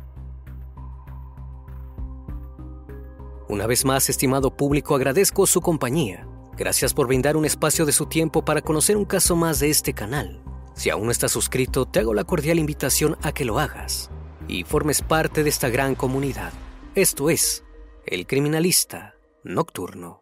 Una 3.48 3.66
vez 3.66 3.84
más, 3.84 4.08
estimado 4.08 4.56
público, 4.56 4.94
agradezco 4.94 5.46
su 5.46 5.60
compañía. 5.60 6.26
Gracias 6.56 6.94
por 6.94 7.06
brindar 7.06 7.36
un 7.36 7.44
espacio 7.44 7.86
de 7.86 7.92
su 7.92 8.06
tiempo 8.06 8.44
para 8.44 8.62
conocer 8.62 8.96
un 8.96 9.04
caso 9.04 9.34
más 9.34 9.60
de 9.60 9.70
este 9.70 9.92
canal. 9.92 10.42
Si 10.74 10.90
aún 10.90 11.06
no 11.06 11.10
estás 11.10 11.32
suscrito, 11.32 11.86
te 11.86 12.00
hago 12.00 12.14
la 12.14 12.24
cordial 12.24 12.58
invitación 12.58 13.16
a 13.22 13.32
que 13.32 13.44
lo 13.44 13.58
hagas 13.58 14.10
y 14.46 14.64
formes 14.64 15.02
parte 15.02 15.42
de 15.42 15.50
esta 15.50 15.70
gran 15.70 15.94
comunidad. 15.94 16.52
Esto 16.94 17.30
es 17.30 17.64
El 18.06 18.26
Criminalista 18.26 19.14
Nocturno. 19.44 20.21